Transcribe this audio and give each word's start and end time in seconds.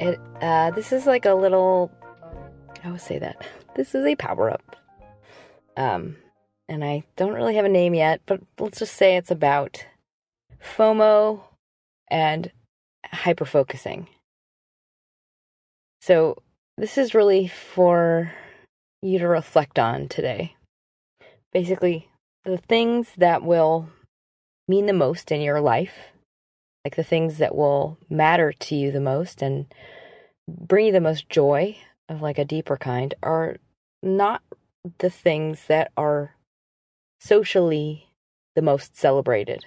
It 0.00 0.20
uh, 0.40 0.70
this 0.72 0.92
is 0.92 1.06
like 1.06 1.24
a 1.26 1.34
little. 1.34 1.90
I 2.84 2.90
would 2.90 3.00
say 3.00 3.18
that 3.18 3.44
this 3.74 3.94
is 3.94 4.04
a 4.04 4.16
power 4.16 4.50
up. 4.50 4.76
Um, 5.76 6.16
and 6.68 6.84
I 6.84 7.04
don't 7.16 7.34
really 7.34 7.54
have 7.54 7.64
a 7.64 7.70
name 7.70 7.94
yet, 7.94 8.20
but 8.26 8.40
let's 8.58 8.80
just 8.80 8.94
say 8.94 9.16
it's 9.16 9.30
about 9.30 9.84
FOMO 10.76 11.42
and 12.10 12.50
hyper 13.06 13.44
focusing. 13.44 14.08
So 16.00 16.36
this 16.76 16.98
is 16.98 17.14
really 17.14 17.48
for 17.48 18.32
you 19.02 19.18
to 19.18 19.28
reflect 19.28 19.78
on 19.78 20.08
today. 20.08 20.54
Basically, 21.52 22.08
the 22.44 22.58
things 22.58 23.08
that 23.16 23.42
will 23.42 23.88
mean 24.66 24.86
the 24.86 24.92
most 24.92 25.32
in 25.32 25.40
your 25.40 25.60
life, 25.60 25.94
like 26.84 26.96
the 26.96 27.04
things 27.04 27.38
that 27.38 27.54
will 27.54 27.98
matter 28.08 28.52
to 28.52 28.74
you 28.74 28.90
the 28.90 29.00
most 29.00 29.42
and 29.42 29.66
bring 30.48 30.86
you 30.86 30.92
the 30.92 31.00
most 31.00 31.28
joy 31.28 31.76
of 32.08 32.22
like 32.22 32.38
a 32.38 32.44
deeper 32.44 32.76
kind, 32.76 33.14
are 33.22 33.56
not 34.02 34.42
the 34.98 35.10
things 35.10 35.66
that 35.66 35.92
are 35.96 36.34
socially 37.20 38.06
the 38.54 38.62
most 38.62 38.96
celebrated. 38.96 39.64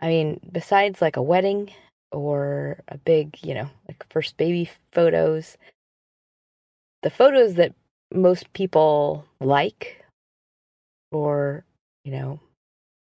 I 0.00 0.08
mean, 0.08 0.40
besides 0.50 1.00
like 1.00 1.16
a 1.16 1.22
wedding 1.22 1.70
or 2.10 2.80
a 2.88 2.98
big, 2.98 3.38
you 3.42 3.54
know, 3.54 3.70
like 3.86 4.04
first 4.10 4.36
baby 4.36 4.68
photos, 4.90 5.56
the 7.02 7.10
photos 7.10 7.54
that 7.54 7.74
most 8.12 8.52
people 8.52 9.24
like 9.40 10.04
or, 11.12 11.64
you 12.04 12.12
know, 12.12 12.40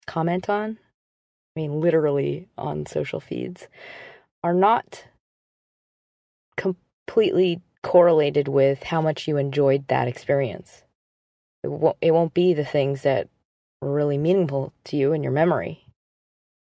comment 0.06 0.50
on, 0.50 0.78
I 1.56 1.60
mean, 1.60 1.80
literally 1.80 2.48
on 2.56 2.86
social 2.86 3.20
feeds, 3.20 3.68
are 4.42 4.54
not 4.54 5.04
completely 6.56 7.60
correlated 7.82 8.48
with 8.48 8.84
how 8.84 9.00
much 9.00 9.26
you 9.26 9.36
enjoyed 9.36 9.88
that 9.88 10.08
experience. 10.08 10.84
It 11.62 11.68
won't, 11.68 11.96
it 12.00 12.12
won't 12.12 12.34
be 12.34 12.54
the 12.54 12.64
things 12.64 13.02
that 13.02 13.28
were 13.80 13.92
really 13.92 14.18
meaningful 14.18 14.72
to 14.84 14.96
you 14.96 15.12
in 15.12 15.22
your 15.22 15.32
memory. 15.32 15.86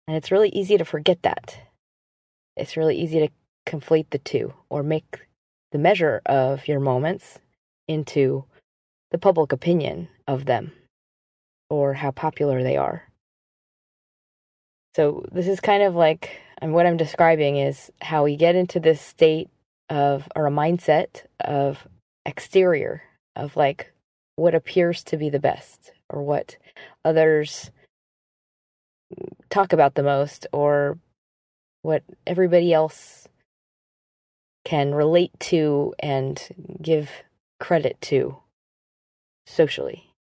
And 0.09 0.17
it's 0.17 0.31
really 0.31 0.49
easy 0.51 0.77
to 0.79 0.85
forget 0.85 1.23
that. 1.23 1.59
It's 2.57 2.77
really 2.77 2.97
easy 2.97 3.21
to 3.21 3.29
conflate 3.67 4.11
the 4.11 4.19
two 4.19 4.53
or 4.69 4.83
make 4.83 5.27
the 5.71 5.79
measure 5.79 6.21
of 6.27 6.67
your 6.69 6.81
moments 6.81 7.39
into 7.89 8.45
the 9.11 9.19
public 9.19 9.53
opinion 9.53 10.09
of 10.27 10.47
them 10.47 10.73
or 11.71 11.95
how 11.95 12.11
popular 12.11 12.63
they 12.63 12.77
are. 12.77 13.09
So, 14.95 15.25
this 15.33 15.49
is 15.49 15.61
kind 15.61 15.83
of 15.83 15.95
like, 15.95 16.41
and 16.59 16.75
what 16.75 16.87
I'm 16.87 16.97
describing 16.97 17.57
is 17.57 17.91
how 18.01 18.25
we 18.25 18.37
get 18.37 18.55
into 18.55 18.79
this 18.79 19.01
state 19.01 19.49
of, 19.89 20.29
or 20.37 20.47
a 20.47 20.51
mindset 20.51 21.25
of 21.41 21.87
exterior, 22.27 23.03
of 23.35 23.57
like 23.57 23.93
what 24.37 24.55
appears 24.55 25.03
to 25.05 25.17
be 25.17 25.29
the 25.31 25.39
best 25.39 25.93
or 26.09 26.23
what 26.23 26.57
others 27.05 27.71
talk 29.51 29.73
about 29.73 29.95
the 29.95 30.03
most 30.03 30.47
or 30.53 30.99
what 31.83 32.03
everybody 32.27 32.73
else 32.73 33.29
can 34.65 34.95
relate 34.95 35.33
to 35.41 35.95
and 35.99 36.49
give 36.81 37.11
credit 37.59 38.01
to 38.01 38.37
socially. 39.47 40.15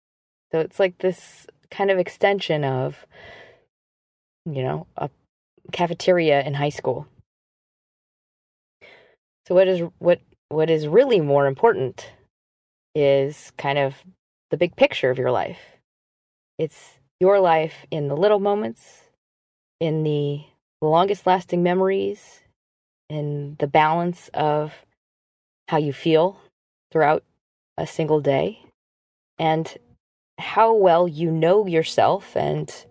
So 0.52 0.60
it's 0.60 0.80
like 0.80 0.98
this 1.00 1.46
kind 1.70 1.92
of 1.92 2.00
extension 2.00 2.64
of, 2.64 3.06
you 4.54 4.64
know, 4.64 4.88
a 4.98 5.10
cafeteria 5.72 6.44
in 6.44 6.54
high 6.54 6.70
school. 6.70 7.08
So 9.48 9.56
what 9.56 9.68
is 9.68 9.82
what 10.00 10.22
what 10.50 10.70
is 10.70 10.88
really 10.88 11.22
more 11.22 11.48
important 11.48 12.12
is 12.96 13.52
kind 13.58 13.78
of 13.78 13.96
the 14.52 14.58
big 14.58 14.76
picture 14.76 15.10
of 15.10 15.18
your 15.18 15.32
life. 15.32 15.60
It's 16.58 16.98
your 17.20 17.40
life 17.40 17.86
in 17.92 18.08
the 18.08 18.18
little 18.18 18.40
moments, 18.40 19.04
in 19.80 20.04
the 20.04 20.42
longest 20.82 21.28
lasting 21.28 21.64
memories, 21.64 22.42
in 23.10 23.56
the 23.60 23.68
balance 23.68 24.30
of 24.34 24.74
how 25.68 25.78
you 25.78 25.94
feel 25.94 26.40
throughout 26.92 27.24
a 27.78 27.86
single 27.86 28.22
day, 28.22 28.60
and 29.38 29.78
how 30.40 30.74
well 30.74 31.08
you 31.08 31.32
know 31.32 31.66
yourself 31.66 32.36
and 32.36 32.86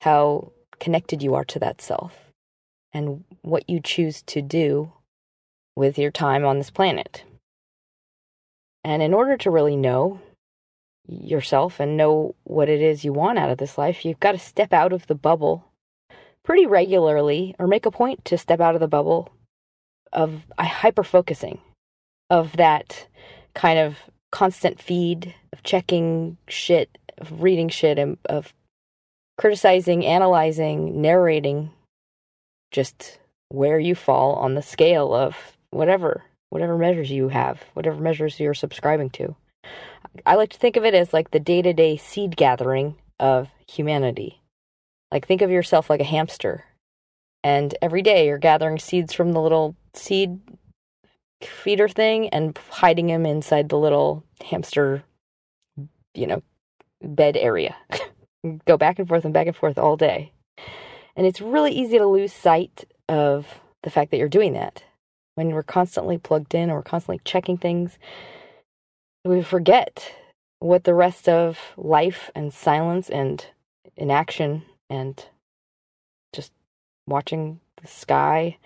how 0.00 0.52
connected 0.84 1.22
you 1.22 1.34
are 1.34 1.46
to 1.46 1.58
that 1.58 1.80
self, 1.80 2.12
and 2.92 3.24
what 3.40 3.68
you 3.70 3.80
choose 3.80 4.20
to 4.20 4.42
do 4.42 4.92
with 5.74 5.98
your 5.98 6.10
time 6.10 6.44
on 6.44 6.58
this 6.58 6.70
planet. 6.70 7.24
And 8.84 9.02
in 9.02 9.14
order 9.14 9.38
to 9.38 9.50
really 9.50 9.76
know 9.76 10.20
yourself 11.08 11.80
and 11.80 11.96
know 11.96 12.34
what 12.44 12.68
it 12.68 12.82
is 12.82 13.02
you 13.02 13.14
want 13.14 13.38
out 13.38 13.48
of 13.48 13.56
this 13.56 13.78
life, 13.78 14.04
you've 14.04 14.20
got 14.20 14.32
to 14.32 14.38
step 14.38 14.74
out 14.74 14.92
of 14.92 15.06
the 15.06 15.14
bubble 15.14 15.64
pretty 16.44 16.66
regularly 16.66 17.54
or 17.58 17.66
make 17.66 17.86
a 17.86 17.90
point 17.90 18.22
to 18.26 18.36
step 18.36 18.60
out 18.60 18.74
of 18.74 18.80
the 18.82 18.86
bubble 18.86 19.32
of 20.12 20.42
hyper 20.58 21.02
focusing 21.02 21.62
of 22.28 22.58
that 22.58 23.06
kind 23.54 23.78
of 23.78 23.96
constant 24.30 24.82
feed 24.82 25.34
of 25.50 25.62
checking 25.62 26.36
shit, 26.46 26.98
of 27.16 27.40
reading 27.40 27.70
shit, 27.70 27.98
and 27.98 28.18
of 28.26 28.52
criticizing, 29.38 30.04
analyzing, 30.04 31.00
narrating 31.00 31.70
just 32.70 33.18
where 33.48 33.78
you 33.78 33.94
fall 33.94 34.34
on 34.34 34.54
the 34.54 34.62
scale 34.62 35.14
of 35.14 35.56
whatever 35.70 36.22
whatever 36.54 36.78
measures 36.78 37.10
you 37.10 37.28
have, 37.30 37.60
whatever 37.74 38.00
measures 38.00 38.38
you're 38.38 38.54
subscribing 38.54 39.10
to. 39.10 39.34
I 40.24 40.36
like 40.36 40.50
to 40.50 40.58
think 40.58 40.76
of 40.76 40.84
it 40.84 40.94
as 40.94 41.12
like 41.12 41.32
the 41.32 41.40
day 41.40 41.62
to 41.62 41.72
day 41.72 41.96
seed 41.96 42.36
gathering 42.36 42.94
of 43.18 43.48
humanity. 43.66 44.40
Like, 45.10 45.26
think 45.26 45.42
of 45.42 45.50
yourself 45.50 45.90
like 45.90 46.00
a 46.00 46.04
hamster. 46.04 46.64
And 47.42 47.74
every 47.82 48.02
day 48.02 48.26
you're 48.26 48.38
gathering 48.38 48.78
seeds 48.78 49.12
from 49.12 49.32
the 49.32 49.40
little 49.40 49.74
seed 49.94 50.40
feeder 51.42 51.88
thing 51.88 52.28
and 52.28 52.56
hiding 52.70 53.08
them 53.08 53.26
inside 53.26 53.68
the 53.68 53.78
little 53.78 54.24
hamster, 54.48 55.02
you 56.14 56.28
know, 56.28 56.42
bed 57.02 57.36
area. 57.36 57.74
Go 58.66 58.76
back 58.76 58.98
and 58.98 59.08
forth 59.08 59.24
and 59.24 59.34
back 59.34 59.46
and 59.46 59.56
forth 59.56 59.78
all 59.78 59.96
day. 59.96 60.32
And 61.16 61.26
it's 61.26 61.40
really 61.40 61.72
easy 61.72 61.98
to 61.98 62.06
lose 62.06 62.32
sight 62.32 62.84
of 63.08 63.60
the 63.82 63.90
fact 63.90 64.10
that 64.10 64.18
you're 64.18 64.28
doing 64.28 64.54
that 64.54 64.82
when 65.34 65.50
we're 65.50 65.62
constantly 65.62 66.18
plugged 66.18 66.54
in 66.54 66.70
or 66.70 66.76
we're 66.76 66.82
constantly 66.82 67.20
checking 67.24 67.56
things, 67.56 67.98
we 69.24 69.42
forget 69.42 70.14
what 70.60 70.84
the 70.84 70.94
rest 70.94 71.28
of 71.28 71.58
life 71.76 72.30
and 72.34 72.52
silence 72.52 73.10
and 73.10 73.46
inaction 73.96 74.62
and 74.88 75.26
just 76.32 76.52
watching 77.06 77.60
the 77.80 77.88
sky, 77.88 78.56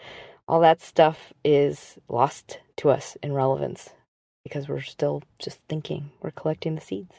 all 0.47 0.61
that 0.61 0.81
stuff 0.81 1.33
is 1.45 1.99
lost 2.09 2.61
to 2.77 2.91
us 2.91 3.17
in 3.23 3.33
relevance 3.33 3.91
because 4.45 4.69
we're 4.69 4.81
still 4.81 5.23
just 5.39 5.59
thinking, 5.69 6.11
we're 6.23 6.31
collecting 6.31 6.75
the 6.75 6.81
seeds. 6.81 7.17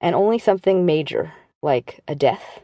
And 0.00 0.14
only 0.14 0.38
something 0.38 0.86
major, 0.86 1.32
like 1.62 2.00
a 2.06 2.14
death 2.14 2.60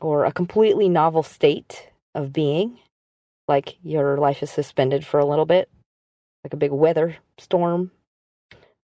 or 0.00 0.24
a 0.24 0.32
completely 0.32 0.88
novel 0.88 1.22
state 1.22 1.90
of 2.14 2.32
being, 2.32 2.78
like 3.48 3.76
your 3.82 4.16
life 4.16 4.42
is 4.42 4.50
suspended 4.50 5.04
for 5.04 5.18
a 5.18 5.26
little 5.26 5.46
bit, 5.46 5.68
like 6.44 6.52
a 6.52 6.58
big 6.58 6.72
weather 6.72 7.16
storm. 7.38 7.90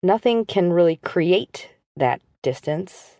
Nothing 0.02 0.44
can 0.44 0.72
really 0.72 0.96
create 0.96 1.70
that 1.96 2.20
distance 2.42 3.16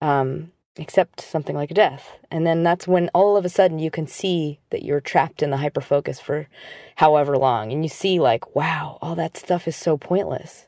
um, 0.00 0.52
except 0.76 1.20
something 1.20 1.56
like 1.56 1.72
death. 1.72 2.18
And 2.30 2.46
then 2.46 2.62
that's 2.62 2.86
when 2.86 3.08
all 3.14 3.36
of 3.36 3.44
a 3.44 3.48
sudden 3.48 3.78
you 3.78 3.90
can 3.90 4.06
see 4.06 4.58
that 4.70 4.82
you're 4.82 5.00
trapped 5.00 5.42
in 5.42 5.50
the 5.50 5.56
hyperfocus 5.56 6.20
for 6.20 6.48
however 6.96 7.36
long. 7.36 7.72
And 7.72 7.84
you 7.84 7.88
see, 7.88 8.18
like, 8.18 8.54
wow, 8.54 8.98
all 9.00 9.14
that 9.14 9.36
stuff 9.36 9.68
is 9.68 9.76
so 9.76 9.96
pointless. 9.96 10.66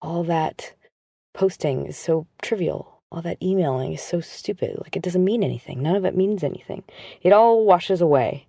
All 0.00 0.22
that 0.24 0.72
posting 1.34 1.86
is 1.86 1.98
so 1.98 2.26
trivial. 2.40 3.00
All 3.12 3.22
that 3.22 3.42
emailing 3.42 3.92
is 3.92 4.02
so 4.02 4.20
stupid. 4.20 4.76
Like, 4.80 4.96
it 4.96 5.02
doesn't 5.02 5.24
mean 5.24 5.44
anything. 5.44 5.82
None 5.82 5.94
of 5.94 6.04
it 6.04 6.16
means 6.16 6.42
anything. 6.42 6.82
It 7.22 7.32
all 7.32 7.64
washes 7.64 8.00
away. 8.00 8.46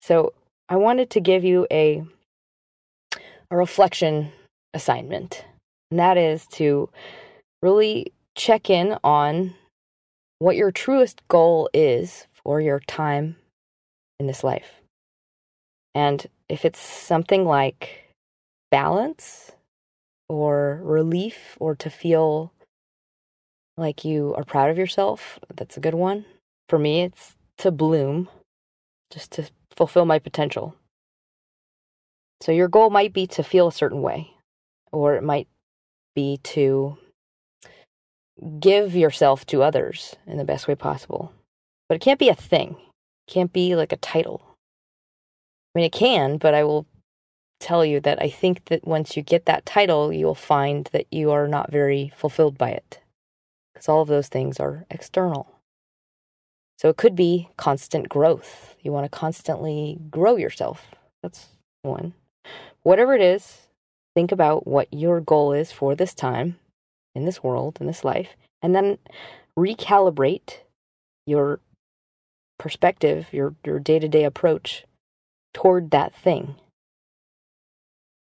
So 0.00 0.32
I 0.68 0.76
wanted 0.76 1.10
to 1.10 1.20
give 1.20 1.44
you 1.44 1.66
a 1.70 2.04
a 3.50 3.56
reflection 3.56 4.30
assignment. 4.74 5.44
And 5.90 5.98
that 5.98 6.16
is 6.18 6.46
to 6.52 6.90
really 7.62 8.12
check 8.36 8.70
in 8.70 8.98
on 9.02 9.54
what 10.38 10.56
your 10.56 10.70
truest 10.70 11.26
goal 11.28 11.68
is 11.72 12.26
for 12.44 12.60
your 12.60 12.80
time 12.80 13.36
in 14.20 14.26
this 14.26 14.44
life. 14.44 14.82
And 15.94 16.26
if 16.48 16.64
it's 16.64 16.80
something 16.80 17.44
like 17.44 18.14
balance 18.70 19.52
or 20.28 20.80
relief 20.82 21.56
or 21.58 21.74
to 21.76 21.90
feel 21.90 22.52
like 23.76 24.04
you 24.04 24.34
are 24.36 24.44
proud 24.44 24.70
of 24.70 24.78
yourself, 24.78 25.38
that's 25.54 25.76
a 25.76 25.80
good 25.80 25.94
one. 25.94 26.24
For 26.68 26.78
me, 26.78 27.02
it's 27.02 27.36
to 27.58 27.70
bloom, 27.70 28.28
just 29.10 29.30
to 29.32 29.48
fulfill 29.74 30.04
my 30.04 30.18
potential. 30.18 30.74
So 32.40 32.52
your 32.52 32.68
goal 32.68 32.90
might 32.90 33.12
be 33.12 33.26
to 33.28 33.42
feel 33.42 33.68
a 33.68 33.72
certain 33.72 34.02
way, 34.02 34.32
or 34.92 35.14
it 35.14 35.22
might 35.22 35.48
be 36.14 36.38
to 36.44 36.98
give 38.60 38.94
yourself 38.94 39.46
to 39.46 39.62
others 39.62 40.16
in 40.26 40.36
the 40.36 40.44
best 40.44 40.68
way 40.68 40.74
possible. 40.74 41.32
But 41.88 41.96
it 41.96 42.00
can't 42.00 42.18
be 42.18 42.28
a 42.28 42.34
thing. 42.34 42.76
It 43.26 43.32
can't 43.32 43.52
be 43.52 43.74
like 43.74 43.92
a 43.92 43.96
title. 43.96 44.42
I 45.74 45.78
mean, 45.78 45.86
it 45.86 45.92
can, 45.92 46.36
but 46.36 46.54
I 46.54 46.64
will 46.64 46.86
tell 47.60 47.84
you 47.84 48.00
that 48.00 48.22
I 48.22 48.30
think 48.30 48.66
that 48.66 48.86
once 48.86 49.16
you 49.16 49.22
get 49.22 49.46
that 49.46 49.66
title, 49.66 50.12
you'll 50.12 50.34
find 50.34 50.88
that 50.92 51.06
you 51.10 51.30
are 51.30 51.48
not 51.48 51.72
very 51.72 52.12
fulfilled 52.16 52.56
by 52.56 52.70
it. 52.70 53.00
Because 53.72 53.88
all 53.88 54.02
of 54.02 54.08
those 54.08 54.28
things 54.28 54.58
are 54.58 54.86
external. 54.90 55.48
So 56.78 56.88
it 56.88 56.96
could 56.96 57.16
be 57.16 57.48
constant 57.56 58.08
growth. 58.08 58.76
You 58.82 58.92
want 58.92 59.04
to 59.04 59.18
constantly 59.18 59.98
grow 60.10 60.36
yourself. 60.36 60.86
That's 61.22 61.48
one. 61.82 62.14
Whatever 62.82 63.14
it 63.14 63.20
is, 63.20 63.68
think 64.14 64.30
about 64.30 64.66
what 64.66 64.92
your 64.92 65.20
goal 65.20 65.52
is 65.52 65.72
for 65.72 65.94
this 65.94 66.14
time 66.14 66.58
in 67.14 67.24
this 67.24 67.42
world, 67.42 67.78
in 67.80 67.86
this 67.86 68.04
life, 68.04 68.36
and 68.62 68.74
then 68.74 68.98
recalibrate 69.58 70.58
your 71.26 71.60
perspective, 72.58 73.28
your 73.32 73.54
your 73.64 73.78
day-to-day 73.78 74.24
approach 74.24 74.84
toward 75.52 75.90
that 75.90 76.14
thing. 76.14 76.54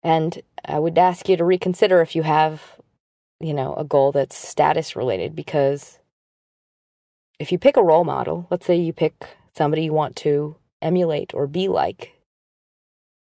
And 0.03 0.41
I 0.65 0.79
would 0.79 0.97
ask 0.99 1.29
you 1.29 1.37
to 1.37 1.45
reconsider 1.45 2.01
if 2.01 2.15
you 2.15 2.23
have, 2.23 2.63
you 3.41 3.53
know, 3.53 3.75
a 3.75 3.85
goal 3.85 4.13
that's 4.13 4.37
status 4.37 4.97
related 4.97 5.35
because 5.35 5.99
if 7.39 7.53
you 7.53 7.59
pick 7.59 7.77
a 7.77 7.83
role 7.83 8.05
model, 8.05 8.47
let's 8.51 8.67
say 8.67 8.77
you 8.77 8.93
pick 8.93 9.27
somebody 9.57 9.83
you 9.83 9.93
want 9.93 10.17
to 10.17 10.57
emulate 10.83 11.35
or 11.35 11.47
be 11.47 11.69
like, 11.69 12.15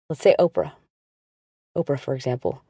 let's 0.09 0.21
say 0.21 0.35
Oprah. 0.39 0.73
Oprah, 1.77 2.00
for 2.00 2.15
example. 2.15 2.62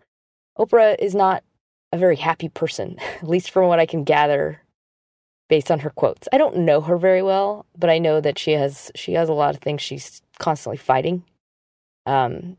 Oprah 0.57 0.95
is 0.99 1.15
not 1.15 1.43
a 1.91 1.97
very 1.97 2.15
happy 2.15 2.49
person, 2.49 2.97
at 3.21 3.27
least 3.27 3.51
from 3.51 3.67
what 3.67 3.79
I 3.79 3.85
can 3.85 4.03
gather 4.03 4.61
based 5.49 5.69
on 5.69 5.79
her 5.79 5.89
quotes. 5.89 6.27
I 6.31 6.37
don't 6.37 6.59
know 6.59 6.81
her 6.81 6.97
very 6.97 7.21
well, 7.21 7.65
but 7.77 7.89
I 7.89 7.97
know 7.97 8.21
that 8.21 8.39
she 8.39 8.51
has 8.53 8.91
she 8.95 9.13
has 9.13 9.27
a 9.27 9.33
lot 9.33 9.53
of 9.53 9.61
things 9.61 9.81
she's 9.81 10.21
constantly 10.39 10.77
fighting. 10.77 11.23
Um, 12.05 12.57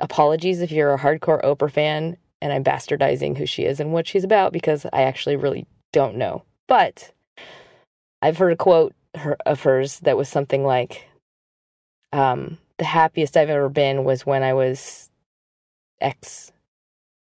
apologies 0.00 0.60
if 0.60 0.72
you're 0.72 0.94
a 0.94 0.98
hardcore 0.98 1.42
Oprah 1.42 1.70
fan 1.70 2.16
and 2.40 2.52
I'm 2.52 2.64
bastardizing 2.64 3.36
who 3.36 3.46
she 3.46 3.64
is 3.64 3.80
and 3.80 3.92
what 3.92 4.06
she's 4.06 4.24
about 4.24 4.52
because 4.52 4.86
I 4.92 5.02
actually 5.02 5.36
really 5.36 5.66
don't 5.92 6.16
know. 6.16 6.44
But 6.66 7.12
I've 8.22 8.38
heard 8.38 8.52
a 8.52 8.56
quote 8.56 8.94
of 9.46 9.62
hers 9.62 10.00
that 10.00 10.16
was 10.16 10.28
something 10.28 10.64
like, 10.64 11.08
um, 12.12 12.58
"The 12.78 12.84
happiest 12.84 13.36
I've 13.36 13.50
ever 13.50 13.68
been 13.68 14.04
was 14.04 14.24
when 14.24 14.42
I 14.42 14.54
was 14.54 15.10
X 16.00 16.52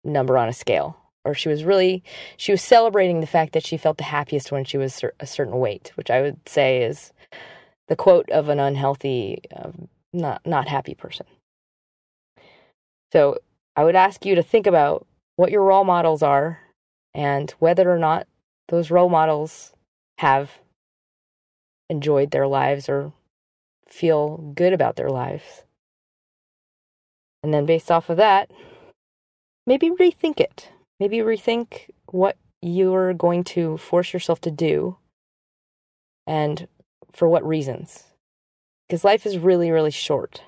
number 0.03 0.38
on 0.38 0.50
a 0.50 0.53
scale." 0.53 0.97
Or 1.25 1.33
she 1.33 1.50
was 1.50 1.63
really 1.63 2.03
she 2.38 2.51
was 2.51 2.62
celebrating 2.62 3.19
the 3.19 3.27
fact 3.27 3.53
that 3.53 3.65
she 3.65 3.77
felt 3.77 3.97
the 3.97 4.03
happiest 4.06 4.51
when 4.51 4.63
she 4.63 4.77
was 4.77 5.03
a 5.19 5.25
certain 5.25 5.59
weight, 5.59 5.91
which 5.95 6.09
I 6.09 6.21
would 6.21 6.47
say 6.47 6.83
is 6.83 7.12
the 7.88 7.95
quote 7.95 8.29
of 8.29 8.50
an 8.50 8.59
unhealthy, 8.59 9.41
uh, 9.56 9.71
not 10.13 10.45
not 10.45 10.68
happy 10.68 10.95
person. 10.95 11.25
So 13.12 13.38
I 13.75 13.83
would 13.83 13.95
ask 13.95 14.25
you 14.25 14.36
to 14.36 14.44
think 14.44 14.68
about 14.68 15.06
what 15.36 15.51
your 15.51 15.63
role 15.63 15.83
models 15.83 16.24
are 16.24 16.59
and 17.13 17.51
whether 17.59 17.92
or 17.92 18.00
not 18.00 18.27
those 18.69 18.92
role 18.92 19.09
models 19.09 19.74
have 20.18 20.51
enjoyed 21.89 22.31
their 22.31 22.48
lives 22.48 22.89
or 22.89 23.13
feel 23.88 24.38
good 24.56 24.74
about 24.74 24.95
their 24.95 25.09
lives. 25.09 25.63
And 27.44 27.54
then 27.54 27.65
based 27.65 27.92
off 27.92 28.09
of 28.09 28.18
that, 28.18 28.51
maybe 29.65 29.89
rethink 29.89 30.39
it. 30.39 30.69
Maybe 31.00 31.18
rethink 31.18 31.89
what 32.07 32.36
you're 32.62 33.13
going 33.13 33.44
to 33.44 33.77
force 33.77 34.12
yourself 34.12 34.42
to 34.42 34.51
do 34.51 34.98
and 36.25 36.68
for 37.13 37.27
what 37.30 37.48
reasons. 37.48 38.03
Because 38.88 39.03
life 39.03 39.25
is 39.25 39.38
really, 39.38 39.69
really 39.69 39.92
short. 39.92 40.42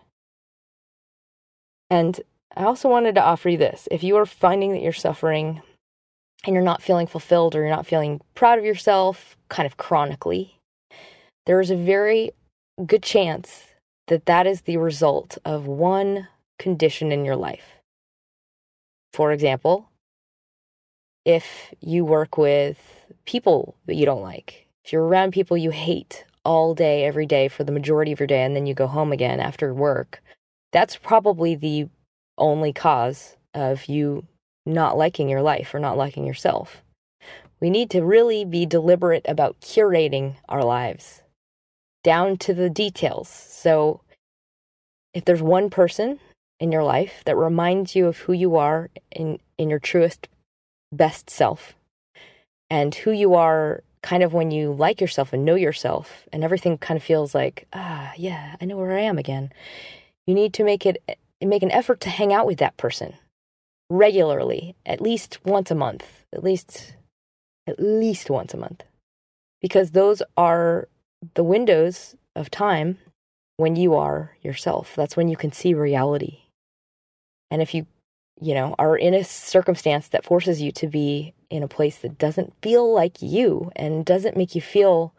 And 1.89 2.19
I 2.55 2.63
also 2.63 2.89
wanted 2.89 3.15
to 3.15 3.23
offer 3.23 3.49
you 3.49 3.57
this. 3.57 3.87
If 3.91 4.03
you 4.03 4.17
are 4.17 4.25
finding 4.25 4.73
that 4.73 4.81
you're 4.81 4.93
suffering 4.93 5.61
and 6.45 6.53
you're 6.53 6.63
not 6.63 6.81
feeling 6.81 7.07
fulfilled 7.07 7.55
or 7.55 7.59
you're 7.59 7.69
not 7.69 7.87
feeling 7.87 8.21
proud 8.35 8.59
of 8.59 8.65
yourself 8.65 9.37
kind 9.49 9.65
of 9.65 9.77
chronically, 9.77 10.59
there 11.45 11.61
is 11.61 11.71
a 11.71 11.75
very 11.75 12.31
good 12.85 13.03
chance 13.03 13.65
that 14.07 14.25
that 14.25 14.47
is 14.47 14.61
the 14.61 14.77
result 14.77 15.37
of 15.45 15.67
one 15.67 16.27
condition 16.57 17.11
in 17.11 17.23
your 17.23 17.35
life. 17.35 17.79
For 19.13 19.31
example, 19.31 19.89
if 21.25 21.73
you 21.79 22.05
work 22.05 22.37
with 22.37 23.05
people 23.25 23.75
that 23.85 23.95
you 23.95 24.05
don't 24.05 24.21
like, 24.21 24.67
if 24.83 24.91
you're 24.91 25.05
around 25.05 25.33
people 25.33 25.57
you 25.57 25.69
hate 25.69 26.25
all 26.43 26.73
day, 26.73 27.05
every 27.05 27.25
day 27.25 27.47
for 27.47 27.63
the 27.63 27.71
majority 27.71 28.11
of 28.11 28.19
your 28.19 28.27
day, 28.27 28.43
and 28.43 28.55
then 28.55 28.65
you 28.65 28.73
go 28.73 28.87
home 28.87 29.11
again 29.11 29.39
after 29.39 29.73
work, 29.73 30.23
that's 30.71 30.95
probably 30.95 31.55
the 31.55 31.89
only 32.39 32.73
cause 32.73 33.37
of 33.53 33.85
you 33.85 34.25
not 34.65 34.97
liking 34.97 35.29
your 35.29 35.41
life 35.41 35.73
or 35.73 35.79
not 35.79 35.97
liking 35.97 36.25
yourself. 36.25 36.83
We 37.59 37.69
need 37.69 37.89
to 37.91 38.03
really 38.03 38.45
be 38.45 38.65
deliberate 38.65 39.25
about 39.27 39.59
curating 39.59 40.35
our 40.47 40.63
lives 40.63 41.21
down 42.03 42.37
to 42.37 42.53
the 42.53 42.69
details. 42.69 43.27
So, 43.27 44.01
if 45.13 45.25
there's 45.25 45.41
one 45.41 45.69
person 45.69 46.19
in 46.59 46.71
your 46.71 46.83
life 46.83 47.23
that 47.25 47.35
reminds 47.35 47.95
you 47.95 48.07
of 48.07 48.17
who 48.19 48.33
you 48.33 48.55
are 48.55 48.89
in, 49.11 49.39
in 49.57 49.69
your 49.69 49.79
truest, 49.79 50.27
best 50.91 51.29
self, 51.29 51.73
and 52.69 52.93
who 52.93 53.11
you 53.11 53.33
are 53.33 53.83
kind 54.01 54.23
of 54.23 54.33
when 54.33 54.51
you 54.51 54.71
like 54.71 55.01
yourself 55.01 55.33
and 55.33 55.43
know 55.43 55.55
yourself, 55.55 56.27
and 56.31 56.43
everything 56.43 56.77
kind 56.77 56.97
of 56.97 57.03
feels 57.03 57.35
like, 57.35 57.67
ah, 57.73 58.13
yeah, 58.15 58.55
I 58.61 58.65
know 58.65 58.77
where 58.77 58.97
I 58.97 59.01
am 59.01 59.17
again. 59.17 59.51
You 60.25 60.35
need 60.35 60.53
to 60.53 60.63
make 60.63 60.85
it 60.85 61.03
make 61.47 61.63
an 61.63 61.71
effort 61.71 62.01
to 62.01 62.09
hang 62.09 62.33
out 62.33 62.45
with 62.45 62.57
that 62.59 62.77
person 62.77 63.13
regularly, 63.89 64.75
at 64.85 65.01
least 65.01 65.39
once 65.45 65.71
a 65.71 65.75
month, 65.75 66.05
at 66.33 66.43
least 66.43 66.95
at 67.67 67.79
least 67.79 68.29
once 68.29 68.53
a 68.53 68.57
month. 68.57 68.83
Because 69.61 69.91
those 69.91 70.23
are 70.37 70.87
the 71.35 71.43
windows 71.43 72.15
of 72.35 72.49
time 72.49 72.97
when 73.57 73.75
you 73.75 73.93
are 73.93 74.35
yourself. 74.41 74.95
That's 74.95 75.15
when 75.17 75.27
you 75.27 75.35
can 75.35 75.51
see 75.51 75.73
reality. 75.73 76.39
And 77.51 77.61
if 77.61 77.73
you, 77.73 77.85
you 78.41 78.53
know, 78.53 78.73
are 78.79 78.95
in 78.95 79.13
a 79.13 79.23
circumstance 79.23 80.07
that 80.09 80.25
forces 80.25 80.61
you 80.61 80.71
to 80.73 80.87
be 80.87 81.33
in 81.49 81.61
a 81.61 81.67
place 81.67 81.97
that 81.97 82.17
doesn't 82.17 82.53
feel 82.61 82.91
like 82.91 83.21
you 83.21 83.71
and 83.75 84.05
doesn't 84.05 84.37
make 84.37 84.55
you 84.55 84.61
feel 84.61 85.13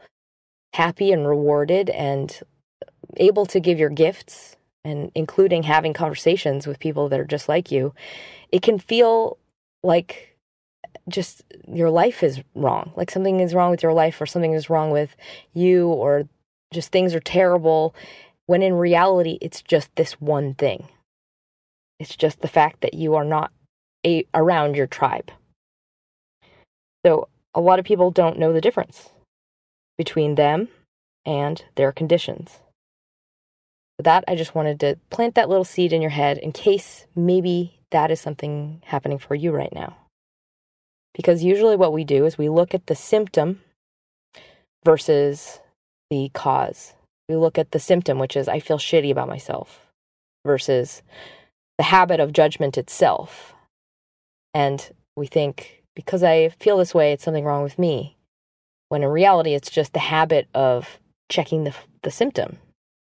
happy 0.74 1.12
and 1.12 1.26
rewarded 1.26 1.90
and 1.90 2.40
able 3.16 3.44
to 3.46 3.60
give 3.60 3.78
your 3.78 3.90
gifts 3.90 4.56
and 4.84 5.10
including 5.14 5.64
having 5.64 5.92
conversations 5.92 6.66
with 6.66 6.78
people 6.78 7.08
that 7.08 7.20
are 7.20 7.24
just 7.24 7.48
like 7.48 7.70
you, 7.70 7.94
it 8.50 8.62
can 8.62 8.78
feel 8.78 9.38
like 9.82 10.36
just 11.08 11.42
your 11.68 11.90
life 11.90 12.22
is 12.22 12.40
wrong. 12.54 12.92
Like 12.96 13.10
something 13.10 13.40
is 13.40 13.54
wrong 13.54 13.70
with 13.70 13.82
your 13.82 13.92
life 13.92 14.20
or 14.20 14.26
something 14.26 14.52
is 14.52 14.70
wrong 14.70 14.90
with 14.90 15.16
you 15.52 15.88
or 15.88 16.28
just 16.72 16.92
things 16.92 17.14
are 17.14 17.20
terrible 17.20 17.94
when 18.46 18.62
in 18.62 18.74
reality 18.74 19.38
it's 19.40 19.62
just 19.62 19.94
this 19.96 20.12
one 20.20 20.54
thing. 20.54 20.88
It's 21.98 22.16
just 22.16 22.40
the 22.40 22.48
fact 22.48 22.80
that 22.80 22.94
you 22.94 23.14
are 23.14 23.24
not 23.24 23.52
a, 24.06 24.26
around 24.34 24.76
your 24.76 24.86
tribe. 24.86 25.30
So 27.04 27.28
a 27.54 27.60
lot 27.60 27.78
of 27.78 27.84
people 27.84 28.10
don't 28.10 28.38
know 28.38 28.52
the 28.52 28.60
difference 28.60 29.10
between 29.98 30.36
them 30.36 30.68
and 31.26 31.62
their 31.74 31.92
conditions 31.92 32.60
that, 34.02 34.24
I 34.28 34.34
just 34.34 34.54
wanted 34.54 34.80
to 34.80 34.98
plant 35.10 35.34
that 35.34 35.48
little 35.48 35.64
seed 35.64 35.92
in 35.92 36.02
your 36.02 36.10
head 36.10 36.38
in 36.38 36.52
case 36.52 37.06
maybe 37.16 37.80
that 37.90 38.10
is 38.10 38.20
something 38.20 38.82
happening 38.84 39.18
for 39.18 39.34
you 39.34 39.52
right 39.52 39.72
now. 39.72 39.96
Because 41.14 41.42
usually 41.42 41.76
what 41.76 41.92
we 41.92 42.04
do 42.04 42.24
is 42.24 42.38
we 42.38 42.48
look 42.48 42.74
at 42.74 42.86
the 42.86 42.94
symptom 42.94 43.60
versus 44.84 45.60
the 46.10 46.30
cause. 46.34 46.94
We 47.28 47.36
look 47.36 47.58
at 47.58 47.72
the 47.72 47.80
symptom, 47.80 48.18
which 48.18 48.36
is 48.36 48.48
I 48.48 48.60
feel 48.60 48.78
shitty 48.78 49.10
about 49.10 49.28
myself. 49.28 49.86
versus 50.44 51.02
the 51.78 51.84
habit 51.84 52.20
of 52.20 52.32
judgment 52.32 52.78
itself. 52.78 53.54
And 54.54 54.90
we 55.16 55.26
think, 55.26 55.84
because 55.94 56.22
I 56.22 56.50
feel 56.50 56.78
this 56.78 56.94
way, 56.94 57.12
it's 57.12 57.24
something 57.24 57.44
wrong 57.44 57.62
with 57.62 57.78
me. 57.78 58.16
When 58.88 59.02
in 59.02 59.08
reality, 59.08 59.54
it's 59.54 59.70
just 59.70 59.92
the 59.92 60.00
habit 60.00 60.48
of 60.54 60.98
checking 61.28 61.64
the, 61.64 61.74
the 62.02 62.10
symptom, 62.10 62.58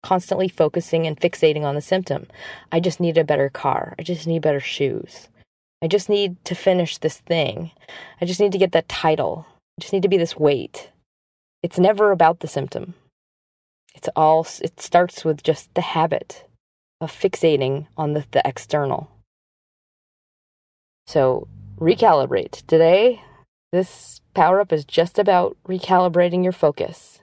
constantly 0.05 0.49
focusing 0.49 1.07
and 1.07 1.19
fixating 1.19 1.65
on 1.65 1.75
the 1.75 1.81
symptom. 1.81 2.27
I 2.71 2.79
just 2.79 3.01
need 3.01 3.17
a 3.17 3.25
better 3.25 3.49
car. 3.49 3.95
I 3.99 4.03
just 4.03 4.27
need 4.27 4.43
better 4.43 4.61
shoes. 4.61 5.29
I 5.81 5.89
just 5.89 6.11
need 6.11 6.37
to 6.45 6.55
finish 6.55 6.99
this 6.99 7.19
thing. 7.19 7.71
I 8.21 8.27
just 8.27 8.39
need 8.39 8.53
to 8.53 8.59
get 8.59 8.73
that 8.73 8.89
title. 8.89 9.47
I 9.79 9.81
just 9.81 9.95
need 9.95 10.03
to 10.03 10.09
be 10.09 10.19
this 10.19 10.37
weight. 10.37 10.91
It's 11.63 11.79
never 11.79 12.13
about 12.13 12.41
the 12.41 12.49
symptom. 12.49 12.93
It's 13.95 14.11
all, 14.15 14.47
it 14.61 14.79
starts 14.79 15.25
with 15.25 15.43
just 15.43 15.73
the 15.75 15.81
habit 15.81 16.45
of 17.01 17.11
fixating 17.11 17.87
on 17.97 18.13
the, 18.13 18.25
the 18.31 18.43
external. 18.45 19.11
So 21.07 21.49
recalibrate. 21.81 22.67
Today, 22.67 23.23
this 23.73 24.21
power 24.35 24.61
up 24.61 24.71
is 24.71 24.85
just 24.85 25.19
about 25.19 25.57
recalibrating 25.67 26.45
your 26.45 26.53
focus. 26.53 27.21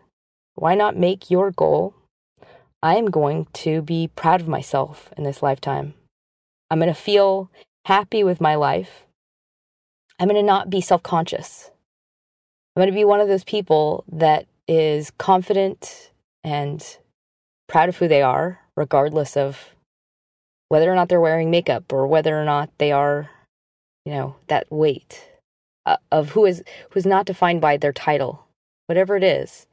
Why 0.55 0.73
not 0.73 0.97
make 0.97 1.29
your 1.29 1.51
goal? 1.51 1.93
I 2.83 2.95
am 2.95 3.11
going 3.11 3.47
to 3.53 3.81
be 3.81 4.09
proud 4.15 4.41
of 4.41 4.47
myself 4.47 5.13
in 5.15 5.23
this 5.23 5.43
lifetime. 5.43 5.93
I'm 6.69 6.79
going 6.79 6.87
to 6.87 6.99
feel 6.99 7.51
happy 7.85 8.23
with 8.23 8.41
my 8.41 8.55
life. 8.55 9.05
I'm 10.19 10.27
going 10.27 10.41
to 10.41 10.45
not 10.45 10.69
be 10.69 10.81
self 10.81 11.03
conscious. 11.03 11.69
I'm 12.75 12.81
going 12.81 12.91
to 12.91 12.97
be 12.97 13.05
one 13.05 13.19
of 13.19 13.27
those 13.27 13.43
people 13.43 14.03
that 14.11 14.47
is 14.67 15.11
confident 15.17 16.11
and 16.43 16.97
proud 17.67 17.89
of 17.89 17.97
who 17.97 18.07
they 18.07 18.21
are, 18.21 18.59
regardless 18.75 19.37
of 19.37 19.75
whether 20.69 20.91
or 20.91 20.95
not 20.95 21.09
they're 21.09 21.19
wearing 21.21 21.51
makeup 21.51 21.91
or 21.91 22.07
whether 22.07 22.39
or 22.39 22.45
not 22.45 22.69
they 22.77 22.91
are, 22.91 23.29
you 24.05 24.13
know, 24.13 24.37
that 24.47 24.71
weight 24.71 25.29
uh, 25.85 25.97
of 26.11 26.31
who 26.31 26.45
is 26.45 26.63
who's 26.91 27.05
not 27.05 27.25
defined 27.25 27.61
by 27.61 27.77
their 27.77 27.93
title, 27.93 28.47
whatever 28.87 29.15
it 29.17 29.23
is. 29.23 29.67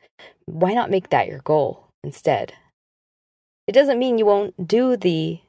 Why 0.46 0.74
not 0.74 0.90
make 0.90 1.10
that 1.10 1.28
your 1.28 1.38
goal 1.38 1.86
instead? 2.02 2.52
It 3.68 3.72
doesn't 3.72 3.98
mean 3.98 4.16
you 4.16 4.24
won't 4.26 4.66
do 4.66 4.96
the 4.96 5.40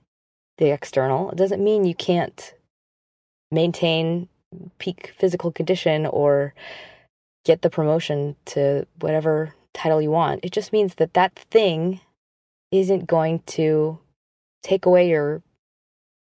the 0.57 0.71
external. 0.71 1.31
It 1.31 1.37
doesn't 1.37 1.63
mean 1.63 1.85
you 1.85 1.95
can't 1.95 2.53
maintain 3.49 4.27
peak 4.77 5.13
physical 5.17 5.53
condition 5.53 6.05
or 6.05 6.53
get 7.45 7.61
the 7.61 7.69
promotion 7.69 8.35
to 8.45 8.85
whatever 8.99 9.53
title 9.73 10.01
you 10.01 10.11
want. 10.11 10.41
It 10.43 10.51
just 10.51 10.73
means 10.73 10.95
that 10.95 11.13
that 11.13 11.33
thing 11.49 12.01
isn't 12.73 13.07
going 13.07 13.39
to 13.47 13.99
take 14.61 14.85
away 14.85 15.07
your 15.07 15.41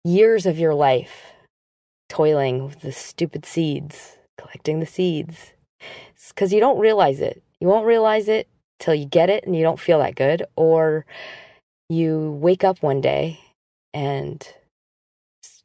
years 0.04 0.48
of 0.48 0.58
your 0.58 0.74
life 0.74 1.34
toiling 2.10 2.66
with 2.66 2.82
the 2.82 2.92
stupid 2.92 3.46
seeds, 3.46 4.18
collecting 4.36 4.80
the 4.80 4.88
seeds. 4.88 5.54
Because 6.30 6.52
you 6.52 6.60
don't 6.60 6.80
realize 6.80 7.20
it. 7.20 7.44
You 7.60 7.68
won't 7.68 7.86
realize 7.86 8.28
it 8.28 8.48
till 8.80 8.96
you 8.96 9.06
get 9.06 9.30
it 9.30 9.46
and 9.46 9.56
you 9.56 9.62
don't 9.62 9.80
feel 9.80 10.00
that 10.00 10.16
good, 10.16 10.44
or 10.56 11.06
you 11.94 12.38
wake 12.42 12.64
up 12.64 12.82
one 12.82 13.02
day 13.02 13.40
and 13.94 14.48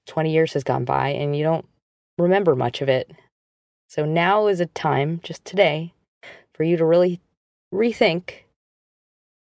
20 0.07 0.33
years 0.33 0.53
has 0.55 0.65
gone 0.65 0.85
by 0.85 1.09
and 1.11 1.37
you 1.37 1.43
don't 1.43 1.67
remember 2.19 2.55
much 2.55 2.81
of 2.81 2.89
it. 2.89 3.11
So 3.89 4.05
now 4.05 4.49
is 4.49 4.61
a 4.61 4.67
time, 4.67 5.21
just 5.23 5.45
today, 5.45 5.95
for 6.55 6.65
you 6.65 6.77
to 6.77 6.85
really 6.85 7.21
rethink 7.73 8.45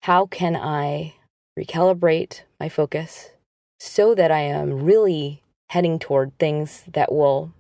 how 0.04 0.26
can 0.28 0.56
I 0.56 1.16
recalibrate 1.58 2.42
my 2.60 2.70
focus 2.70 3.32
so 3.80 4.14
that 4.16 4.32
I 4.32 4.42
am 4.42 4.84
really 4.84 5.42
heading 5.70 6.00
toward 6.00 6.38
things 6.38 6.84
that 6.92 7.12
will 7.12 7.54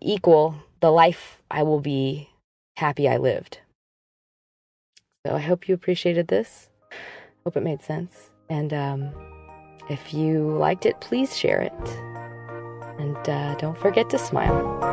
equal 0.00 0.56
the 0.80 0.90
life 0.90 1.40
I 1.50 1.62
will 1.62 1.80
be 1.80 2.28
happy 2.76 3.08
I 3.08 3.16
lived. 3.16 3.60
So 5.26 5.34
I 5.34 5.40
hope 5.40 5.68
you 5.68 5.74
appreciated 5.74 6.28
this. 6.28 6.68
Hope 7.44 7.56
it 7.56 7.62
made 7.62 7.82
sense. 7.82 8.30
And 8.48 8.72
um, 8.72 9.10
if 9.88 10.14
you 10.14 10.50
liked 10.58 10.86
it, 10.86 11.00
please 11.00 11.36
share 11.36 11.60
it. 11.60 11.88
And 12.98 13.28
uh, 13.28 13.54
don't 13.56 13.78
forget 13.78 14.10
to 14.10 14.18
smile. 14.18 14.91